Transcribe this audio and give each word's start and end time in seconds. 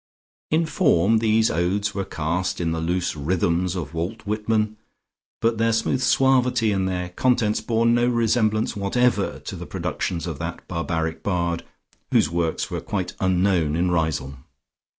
In 0.49 0.65
form 0.65 1.19
these 1.19 1.51
odes 1.51 1.93
were 1.93 2.03
cast 2.05 2.59
in 2.59 2.71
the 2.71 2.79
loose 2.81 3.15
rhythms 3.15 3.75
of 3.75 3.93
Walt 3.93 4.23
Whitman, 4.25 4.77
but 5.41 5.59
their 5.59 5.71
smooth 5.71 6.01
suavity 6.01 6.71
and 6.71 6.89
their 6.89 7.09
contents 7.09 7.61
bore 7.61 7.85
no 7.85 8.07
resemblance 8.07 8.75
whatever 8.75 9.37
to 9.41 9.55
the 9.55 9.67
productions 9.67 10.25
of 10.25 10.39
that 10.39 10.67
barbaric 10.67 11.21
bard, 11.21 11.63
whose 12.11 12.31
works 12.31 12.71
were 12.71 12.81
quite 12.81 13.13
unknown 13.19 13.75
in 13.75 13.91
Riseholme. 13.91 14.43